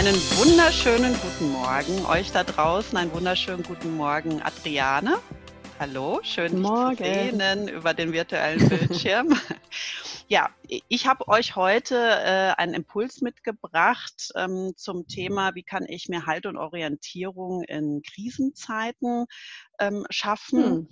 [0.00, 2.96] Einen wunderschönen guten Morgen euch da draußen.
[2.96, 5.18] Einen wunderschönen guten Morgen, Adriane.
[5.78, 6.96] Hallo, schön dich Morgen.
[6.96, 9.38] zu sehen über den virtuellen Bildschirm.
[10.28, 16.08] ja, ich habe euch heute äh, einen Impuls mitgebracht ähm, zum Thema, wie kann ich
[16.08, 19.26] mir Halt und Orientierung in Krisenzeiten
[19.80, 20.64] ähm, schaffen.
[20.64, 20.88] Hm.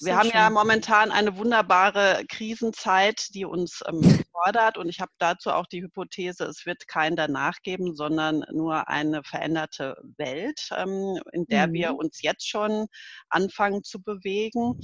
[0.00, 0.40] Wir haben schön.
[0.40, 4.78] ja momentan eine wunderbare Krisenzeit, die uns ähm, fordert.
[4.78, 9.22] Und ich habe dazu auch die Hypothese, es wird kein danach geben, sondern nur eine
[9.24, 11.72] veränderte Welt, ähm, in der mhm.
[11.72, 12.86] wir uns jetzt schon
[13.28, 14.80] anfangen zu bewegen.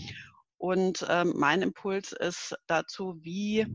[0.57, 3.67] Und ähm, mein Impuls ist dazu, wie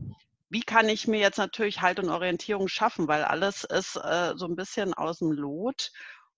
[0.50, 4.46] wie kann ich mir jetzt natürlich Halt und Orientierung schaffen, weil alles ist äh, so
[4.46, 5.90] ein bisschen aus dem Lot.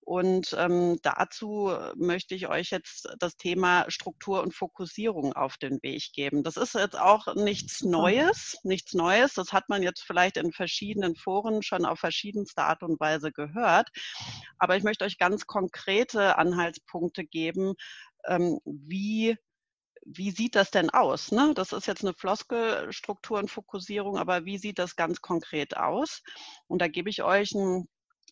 [0.07, 6.13] Und ähm, dazu möchte ich euch jetzt das Thema Struktur und Fokussierung auf den Weg
[6.13, 6.45] geben.
[6.45, 9.35] Das ist jetzt auch nichts Neues, nichts Neues.
[9.35, 13.89] Das hat man jetzt vielleicht in verschiedenen Foren schon auf verschiedenste Art und Weise gehört.
[14.59, 17.75] Aber ich möchte euch ganz konkrete Anhaltspunkte geben,
[18.29, 19.37] ähm, wie
[20.09, 21.33] wie sieht das denn aus?
[21.33, 21.53] Ne?
[21.57, 26.23] Das ist jetzt eine Floskelstruktur und Fokussierung, aber wie sieht das ganz konkret aus?
[26.69, 27.89] Und da gebe ich euch ein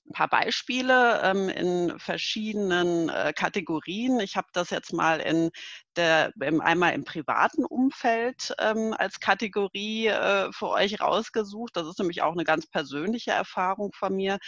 [0.06, 4.20] ein paar Beispiele ähm, in verschiedenen äh, Kategorien.
[4.20, 5.50] Ich habe das jetzt mal in
[5.96, 11.76] der, im, einmal im privaten Umfeld ähm, als Kategorie äh, für euch rausgesucht.
[11.76, 14.38] Das ist nämlich auch eine ganz persönliche Erfahrung von mir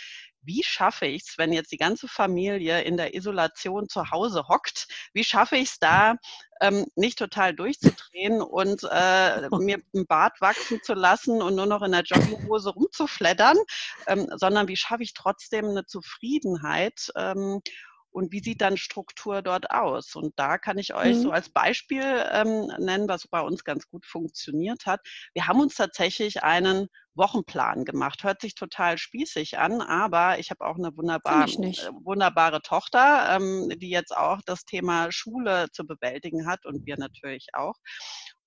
[0.46, 4.86] wie schaffe ich es, wenn jetzt die ganze Familie in der Isolation zu Hause hockt,
[5.12, 6.16] wie schaffe ich es da,
[6.60, 11.82] ähm, nicht total durchzudrehen und äh, mir ein Bart wachsen zu lassen und nur noch
[11.82, 13.56] in der Jogginghose rumzufleddern,
[14.06, 17.60] ähm, sondern wie schaffe ich trotzdem eine Zufriedenheit ähm,
[18.10, 20.14] und wie sieht dann Struktur dort aus?
[20.14, 21.20] Und da kann ich euch mhm.
[21.20, 25.00] so als Beispiel ähm, nennen, was bei uns ganz gut funktioniert hat.
[25.34, 28.22] Wir haben uns tatsächlich einen Wochenplan gemacht.
[28.24, 33.72] Hört sich total spießig an, aber ich habe auch eine wunderbar, äh, wunderbare Tochter, ähm,
[33.76, 37.74] die jetzt auch das Thema Schule zu bewältigen hat und wir natürlich auch.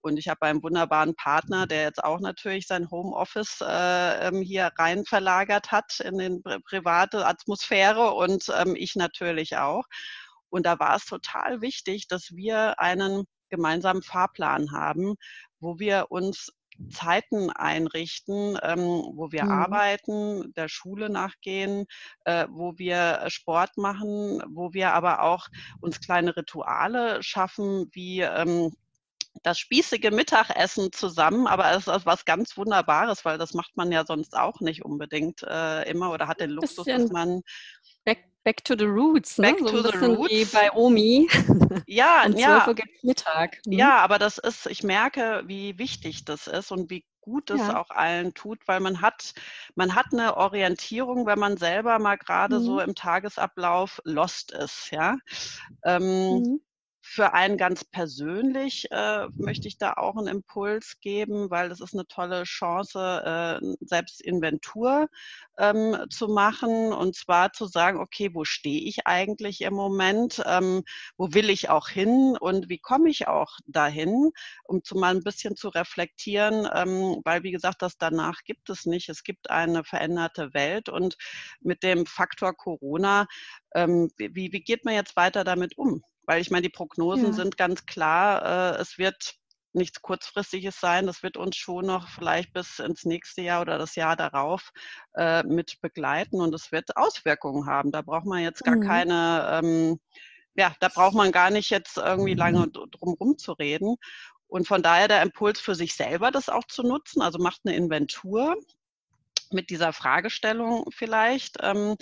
[0.01, 4.71] Und ich habe einen wunderbaren Partner, der jetzt auch natürlich sein Homeoffice äh, ähm, hier
[4.77, 9.83] rein verlagert hat in den private Atmosphäre und ähm, ich natürlich auch.
[10.49, 15.15] Und da war es total wichtig, dass wir einen gemeinsamen Fahrplan haben,
[15.59, 16.49] wo wir uns
[16.89, 19.51] Zeiten einrichten, ähm, wo wir mhm.
[19.51, 21.85] arbeiten, der Schule nachgehen,
[22.25, 25.47] äh, wo wir Sport machen, wo wir aber auch
[25.81, 28.71] uns kleine Rituale schaffen, wie ähm,
[29.43, 34.05] das spießige Mittagessen zusammen, aber es ist was ganz Wunderbares, weil das macht man ja
[34.05, 37.41] sonst auch nicht unbedingt äh, immer oder hat den Luxus, dass man
[38.43, 39.51] back, to the roots, ne?
[39.51, 40.31] back so to the roots.
[40.31, 41.27] wie bei Omi.
[41.87, 42.67] Ja, und ja.
[42.67, 43.57] Uhr Mittag.
[43.65, 43.73] Mhm.
[43.73, 47.79] Ja, aber das ist, ich merke, wie wichtig das ist und wie gut es ja.
[47.79, 49.33] auch allen tut, weil man hat,
[49.75, 52.63] man hat eine Orientierung, wenn man selber mal gerade mhm.
[52.63, 55.17] so im Tagesablauf lost ist, ja.
[55.83, 56.61] Ähm, mhm.
[57.11, 61.95] Für einen ganz persönlich äh, möchte ich da auch einen Impuls geben, weil das ist
[61.95, 65.07] eine tolle Chance, äh, selbst Inventur
[65.57, 70.83] ähm, zu machen und zwar zu sagen, okay, wo stehe ich eigentlich im Moment, ähm,
[71.17, 74.29] wo will ich auch hin und wie komme ich auch dahin,
[74.65, 78.85] um zu mal ein bisschen zu reflektieren, ähm, weil wie gesagt, das danach gibt es
[78.85, 79.09] nicht.
[79.09, 81.17] Es gibt eine veränderte Welt und
[81.59, 83.25] mit dem Faktor Corona,
[83.73, 86.03] ähm, wie, wie geht man jetzt weiter damit um?
[86.29, 87.33] Weil ich meine, die Prognosen ja.
[87.33, 89.33] sind ganz klar, äh, es wird
[89.73, 91.07] nichts Kurzfristiges sein.
[91.07, 94.69] Das wird uns schon noch vielleicht bis ins nächste Jahr oder das Jahr darauf
[95.15, 97.91] äh, mit begleiten und es wird Auswirkungen haben.
[97.91, 98.81] Da braucht man jetzt gar mhm.
[98.81, 99.99] keine, ähm,
[100.53, 103.95] ja, da braucht man gar nicht jetzt irgendwie lange drum rum zu reden.
[104.45, 107.23] Und von daher der Impuls für sich selber, das auch zu nutzen.
[107.23, 108.55] Also macht eine Inventur
[109.51, 111.95] mit dieser Fragestellung vielleicht ähm,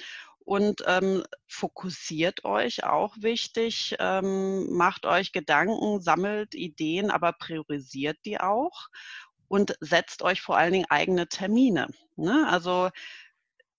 [0.47, 8.39] und ähm, fokussiert euch auch wichtig, ähm, macht euch Gedanken, sammelt Ideen, aber priorisiert die
[8.39, 8.87] auch
[9.49, 11.87] und setzt euch vor allen Dingen eigene Termine.
[12.15, 12.47] Ne?
[12.49, 12.91] Also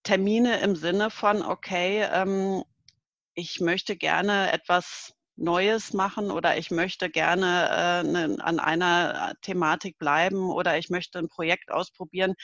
[0.02, 2.62] Termine im Sinne von, okay, ähm,
[3.32, 9.96] ich möchte gerne etwas Neues machen oder ich möchte gerne äh, ne, an einer Thematik
[9.96, 12.34] bleiben oder ich möchte ein Projekt ausprobieren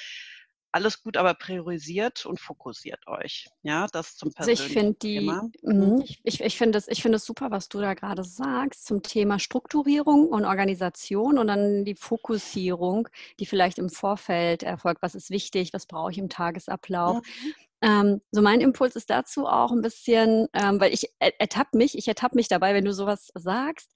[0.75, 3.49] alles gut, aber priorisiert und fokussiert euch.
[3.63, 5.51] Ja, das zum persönlichen also ich finde die, Thema.
[5.63, 5.73] Mhm.
[5.73, 6.01] mhm.
[6.03, 10.27] Ich, ich, ich finde es find super, was du da gerade sagst zum Thema Strukturierung
[10.27, 15.01] und Organisation und dann die Fokussierung, die vielleicht im Vorfeld erfolgt.
[15.01, 15.73] Was ist wichtig?
[15.73, 17.19] Was brauche ich im Tagesablauf?
[17.19, 17.55] Mhm.
[17.81, 22.09] Ähm, so mein Impuls ist dazu auch ein bisschen, ähm, weil ich ertappe mich, ich
[22.09, 23.93] ertappe mich dabei, wenn du sowas sagst,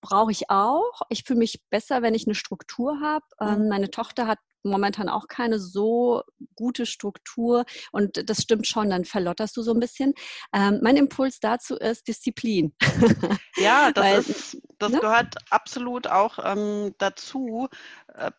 [0.00, 1.02] brauche ich auch.
[1.10, 3.26] Ich fühle mich besser, wenn ich eine Struktur habe.
[3.40, 3.68] Ähm, mhm.
[3.68, 6.22] meine Tochter hat momentan auch keine so
[6.56, 10.14] gute Struktur und das stimmt schon, dann verlotterst du so ein bisschen.
[10.52, 12.74] Ähm, mein Impuls dazu ist Disziplin.
[13.56, 15.00] Ja, das, Weil, ist, das ne?
[15.00, 17.68] gehört absolut auch ähm, dazu,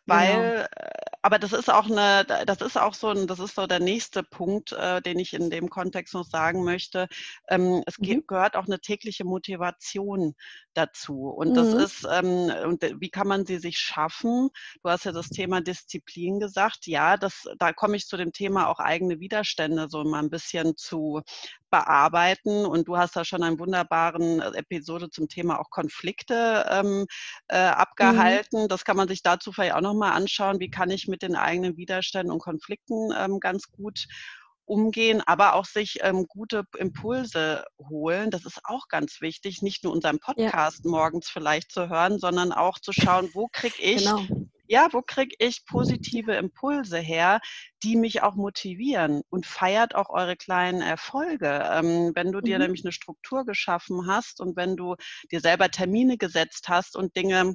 [0.06, 0.62] weil, genau.
[0.62, 3.80] Äh, aber das ist auch eine, das ist auch so ein, das ist so der
[3.80, 7.08] nächste Punkt, äh, den ich in dem Kontext noch sagen möchte.
[7.48, 8.24] Ähm, es mhm.
[8.28, 10.34] gehört auch eine tägliche Motivation
[10.74, 11.28] dazu.
[11.28, 11.80] Und das mhm.
[11.80, 14.50] ist, ähm, und wie kann man sie sich schaffen?
[14.82, 16.86] Du hast ja das Thema Disziplin gesagt.
[16.86, 20.76] Ja, das, da komme ich zu dem Thema auch eigene Widerstände so mal ein bisschen
[20.76, 21.22] zu
[21.70, 22.64] bearbeiten.
[22.64, 27.06] Und du hast da schon einen wunderbaren äh, Episode zum Thema auch Konflikte ähm,
[27.48, 27.74] äh, mhm.
[27.74, 28.62] abgehalten.
[28.62, 28.68] Mhm.
[28.68, 30.60] Das kann man sich dazu vielleicht auch nochmal anschauen.
[30.60, 34.06] Wie kann ich mit den eigenen Widerständen und Konflikten ähm, ganz gut
[34.64, 38.30] umgehen, aber auch sich ähm, gute Impulse holen.
[38.32, 40.90] Das ist auch ganz wichtig, nicht nur unseren Podcast ja.
[40.90, 44.26] morgens vielleicht zu hören, sondern auch zu schauen, wo kriege ich genau
[44.68, 47.38] ja, wo kriege ich positive Impulse her,
[47.84, 51.68] die mich auch motivieren und feiert auch eure kleinen Erfolge.
[51.70, 52.64] Ähm, wenn du dir mhm.
[52.64, 54.96] nämlich eine Struktur geschaffen hast und wenn du
[55.30, 57.54] dir selber Termine gesetzt hast und Dinge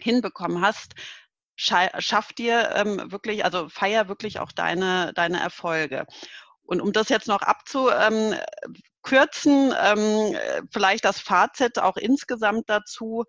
[0.00, 0.94] hinbekommen hast,
[1.56, 6.06] schaff dir ähm, wirklich, also feier wirklich auch deine, deine Erfolge.
[6.62, 8.42] Und um das jetzt noch abzukürzen,
[9.80, 10.36] ähm,
[10.70, 13.24] vielleicht das Fazit auch insgesamt dazu,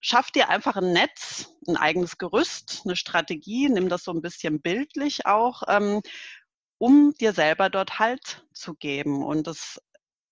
[0.00, 4.60] schaff dir einfach ein Netz, ein eigenes Gerüst, eine Strategie, nimm das so ein bisschen
[4.60, 6.02] bildlich auch, ähm,
[6.78, 9.24] um dir selber dort Halt zu geben.
[9.24, 9.80] Und das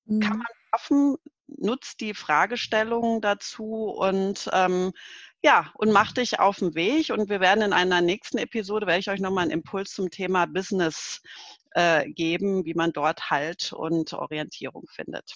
[0.06, 0.20] mhm.
[0.20, 1.16] kann man schaffen,
[1.46, 4.92] nutzt die Fragestellungen dazu und ähm,
[5.42, 7.10] ja, und mach dich auf den Weg.
[7.10, 10.46] Und wir werden in einer nächsten Episode, werde ich euch nochmal einen Impuls zum Thema
[10.46, 11.20] Business
[11.72, 15.34] äh, geben, wie man dort Halt und Orientierung findet.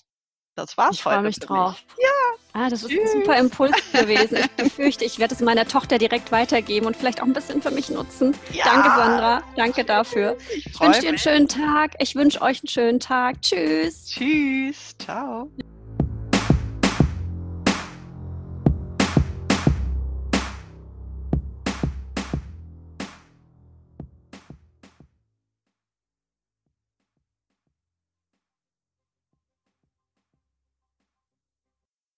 [0.56, 1.16] Das war's ich heute.
[1.16, 1.82] Ich freue mich drauf.
[1.96, 2.04] Mich.
[2.04, 2.10] Ja.
[2.52, 2.92] Ah, das Tschüss.
[2.92, 4.38] ist ein super Impuls gewesen.
[4.38, 7.72] Ich befürchte, ich werde es meiner Tochter direkt weitergeben und vielleicht auch ein bisschen für
[7.72, 8.36] mich nutzen.
[8.52, 8.64] Ja.
[8.64, 9.42] Danke, Sandra.
[9.56, 10.36] Danke dafür.
[10.54, 11.94] Ich, ich wünsche dir einen schönen Tag.
[11.98, 13.42] Ich wünsche euch einen schönen Tag.
[13.42, 14.06] Tschüss.
[14.06, 14.96] Tschüss.
[14.98, 15.50] Ciao.